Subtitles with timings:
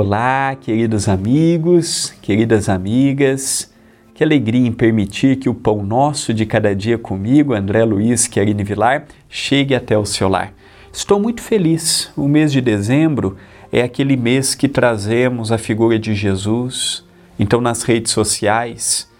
[0.00, 3.68] Olá, queridos amigos, queridas amigas.
[4.14, 8.62] Que alegria em permitir que o pão nosso de cada dia comigo, André Luiz Querine
[8.62, 10.52] Vilar, chegue até o seu lar.
[10.92, 12.12] Estou muito feliz.
[12.16, 13.36] O mês de dezembro
[13.72, 17.04] é aquele mês que trazemos a figura de Jesus.
[17.36, 19.10] Então, nas redes sociais,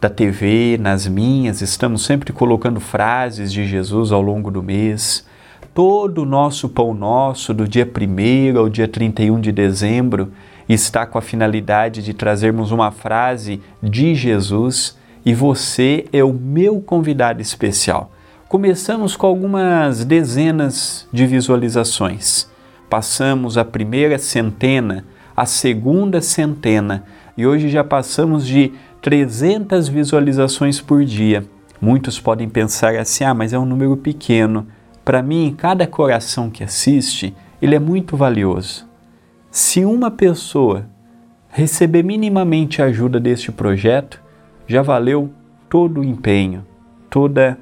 [0.00, 5.26] da TV, nas minhas, estamos sempre colocando frases de Jesus ao longo do mês.
[5.74, 10.30] Todo o nosso pão nosso, do dia 1 ao dia 31 de dezembro,
[10.68, 16.78] está com a finalidade de trazermos uma frase de Jesus e você é o meu
[16.78, 18.12] convidado especial.
[18.50, 22.50] Começamos com algumas dezenas de visualizações.
[22.90, 27.04] Passamos a primeira centena, a segunda centena
[27.34, 31.46] e hoje já passamos de 300 visualizações por dia.
[31.80, 34.66] Muitos podem pensar assim: ah, mas é um número pequeno.
[35.04, 38.86] Para mim, cada coração que assiste, ele é muito valioso.
[39.50, 40.86] Se uma pessoa
[41.48, 44.22] receber minimamente a ajuda deste projeto,
[44.66, 45.30] já valeu
[45.68, 46.64] todo o empenho,
[47.10, 47.58] toda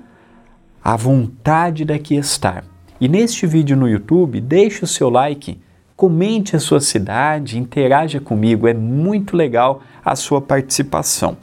[0.84, 2.64] a vontade daqui estar.
[3.00, 5.58] E neste vídeo no YouTube, deixe o seu like,
[5.96, 11.36] comente a sua cidade, interaja comigo, é muito legal a sua participação.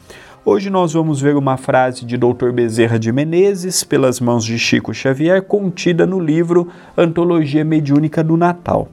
[0.50, 2.52] Hoje nós vamos ver uma frase de Dr.
[2.54, 8.88] Bezerra de Menezes, pelas mãos de Chico Xavier, contida no livro Antologia Mediúnica do Natal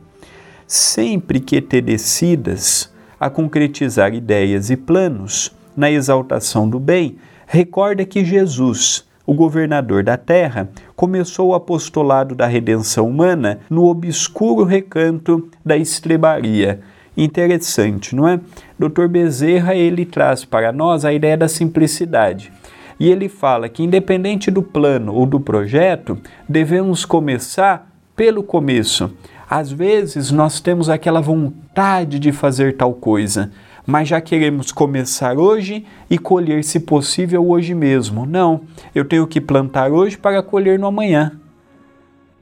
[0.68, 7.16] sempre que te decidas a concretizar ideias e planos na exaltação do bem,
[7.48, 14.66] recorda que Jesus, o governador da terra, começou o apostolado da redenção humana no obscuro
[14.66, 16.82] recanto da estrebaria.
[17.18, 18.40] Interessante, não é?
[18.78, 19.08] Dr.
[19.08, 22.52] Bezerra, ele traz para nós a ideia da simplicidade.
[23.00, 26.18] E ele fala que independente do plano ou do projeto,
[26.48, 29.12] devemos começar pelo começo
[29.50, 33.52] às vezes nós temos aquela vontade de fazer tal coisa,
[33.86, 38.26] mas já queremos começar hoje e colher, se possível, hoje mesmo.
[38.26, 38.62] Não,
[38.94, 41.40] eu tenho que plantar hoje para colher no amanhã.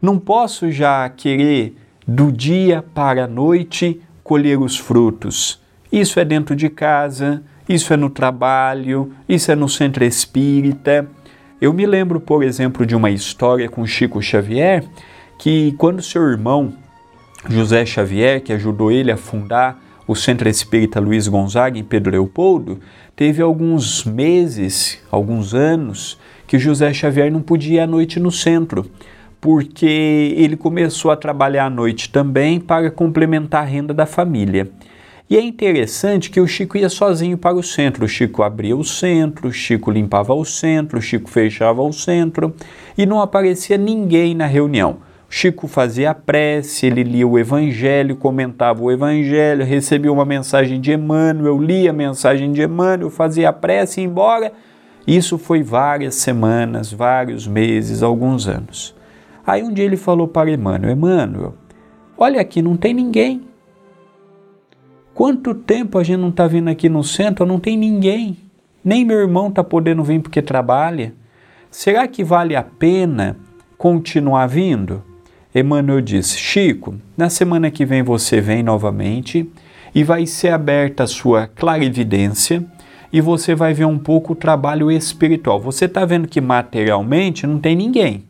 [0.02, 1.75] Não posso já querer
[2.08, 5.62] do dia para a noite colher os frutos.
[5.92, 11.08] Isso é dentro de casa, isso é no trabalho, isso é no centro espírita.
[11.62, 14.84] Eu me lembro, por exemplo, de uma história com Chico Xavier,
[15.38, 16.74] que quando seu irmão
[17.50, 22.80] José Xavier, que ajudou ele a fundar o Centro Espírita Luiz Gonzaga em Pedro Leopoldo,
[23.16, 26.18] teve alguns meses, alguns anos,
[26.48, 28.86] que José Xavier não podia ir à noite no centro,
[29.44, 34.72] porque ele começou a trabalhar à noite também para complementar a renda da família.
[35.30, 38.06] E é interessante que o Chico ia sozinho para o centro.
[38.06, 42.56] O Chico abria o centro, o Chico limpava o centro, o Chico fechava o centro
[42.98, 45.00] e não aparecia ninguém na reunião.
[45.28, 50.94] Chico fazia a prece, ele lia o Evangelho, comentava o Evangelho, recebia uma mensagem de
[50.94, 54.54] Emmanuel, lia a mensagem de Emmanuel, fazia a prece e ia embora.
[55.06, 58.96] Isso foi várias semanas, vários meses, alguns anos.
[59.46, 61.54] Aí um dia ele falou para Emmanuel: Emmanuel,
[62.18, 63.42] olha aqui, não tem ninguém.
[65.14, 67.46] Quanto tempo a gente não está vindo aqui no centro?
[67.46, 68.38] Não tem ninguém.
[68.84, 71.14] Nem meu irmão está podendo vir porque trabalha.
[71.70, 73.38] Será que vale a pena
[73.78, 75.04] continuar vindo?
[75.54, 79.50] Emmanuel disse: Chico, na semana que vem você vem novamente
[79.94, 82.66] e vai ser aberta a sua clarividência
[83.12, 85.60] e você vai ver um pouco o trabalho espiritual.
[85.60, 88.24] Você está vendo que materialmente não tem ninguém,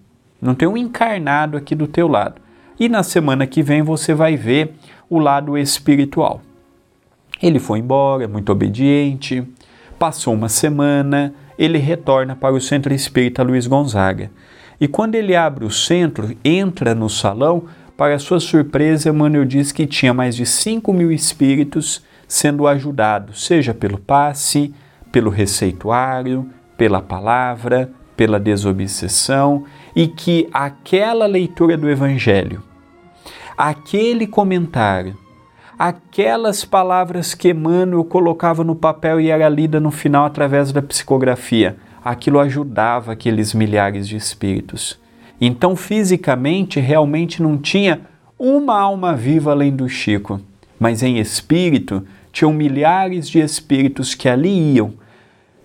[0.44, 2.42] não tem um encarnado aqui do teu lado.
[2.80, 4.74] E na semana que vem você vai ver
[5.10, 6.42] o lado espiritual.
[7.42, 9.44] Ele foi embora, muito obediente.
[9.98, 14.32] Passou uma semana, ele retorna para o Centro Espírita Luiz Gonzaga.
[14.80, 17.64] E quando ele abre o centro, entra no salão,
[17.96, 23.74] para sua surpresa, Emmanuel diz que tinha mais de 5 mil espíritos sendo ajudados, seja
[23.74, 24.74] pelo passe,
[25.12, 29.66] pelo receituário, pela palavra, pela desobsessão,
[29.96, 32.64] e que aquela leitura do Evangelho,
[33.58, 35.18] aquele comentário,
[35.78, 41.78] aquelas palavras que Emmanuel colocava no papel e era lida no final através da psicografia,
[42.04, 45.00] aquilo ajudava aqueles milhares de espíritos.
[45.40, 48.02] Então, fisicamente, realmente não tinha
[48.38, 50.40] uma alma viva além do Chico,
[50.80, 54.94] mas em espírito tinham milhares de espíritos que ali iam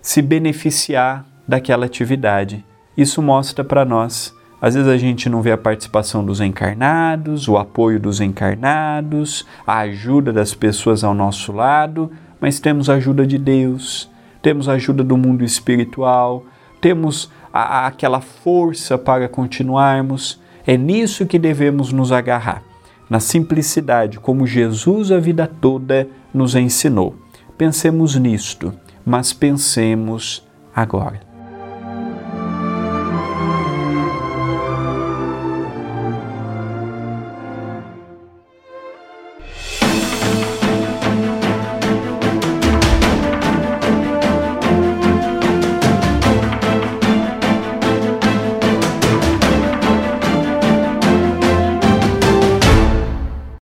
[0.01, 2.63] se beneficiar daquela atividade.
[2.95, 4.35] Isso mostra para nós.
[4.61, 9.79] Às vezes a gente não vê a participação dos encarnados, o apoio dos encarnados, a
[9.79, 14.11] ajuda das pessoas ao nosso lado, mas temos a ajuda de Deus,
[14.43, 16.45] temos a ajuda do mundo espiritual,
[16.79, 20.39] temos a, a, aquela força para continuarmos.
[20.67, 22.61] É nisso que devemos nos agarrar.
[23.09, 27.15] na simplicidade, como Jesus a vida toda nos ensinou.
[27.57, 28.71] Pensemos nisto,
[29.03, 31.28] mas pensemos agora.